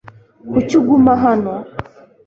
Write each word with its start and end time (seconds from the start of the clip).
kuki 0.51 0.73
uguma 0.81 1.13
hano 1.23 1.53